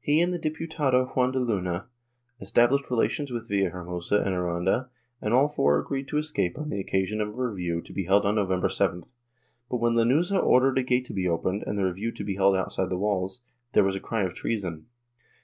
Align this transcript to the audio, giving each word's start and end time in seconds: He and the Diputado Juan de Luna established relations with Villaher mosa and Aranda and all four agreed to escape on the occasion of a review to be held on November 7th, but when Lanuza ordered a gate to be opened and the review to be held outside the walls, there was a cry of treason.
He 0.00 0.20
and 0.20 0.34
the 0.34 0.40
Diputado 0.40 1.12
Juan 1.14 1.30
de 1.30 1.38
Luna 1.38 1.86
established 2.40 2.90
relations 2.90 3.30
with 3.30 3.48
Villaher 3.48 3.84
mosa 3.86 4.18
and 4.26 4.34
Aranda 4.34 4.90
and 5.20 5.32
all 5.32 5.46
four 5.46 5.78
agreed 5.78 6.08
to 6.08 6.18
escape 6.18 6.58
on 6.58 6.68
the 6.68 6.80
occasion 6.80 7.20
of 7.20 7.28
a 7.28 7.30
review 7.30 7.80
to 7.82 7.92
be 7.92 8.06
held 8.06 8.26
on 8.26 8.34
November 8.34 8.66
7th, 8.66 9.06
but 9.70 9.76
when 9.76 9.94
Lanuza 9.94 10.36
ordered 10.40 10.78
a 10.78 10.82
gate 10.82 11.04
to 11.04 11.14
be 11.14 11.28
opened 11.28 11.62
and 11.64 11.78
the 11.78 11.84
review 11.84 12.10
to 12.10 12.24
be 12.24 12.34
held 12.34 12.56
outside 12.56 12.90
the 12.90 12.98
walls, 12.98 13.40
there 13.72 13.84
was 13.84 13.94
a 13.94 14.00
cry 14.00 14.22
of 14.24 14.34
treason. 14.34 14.86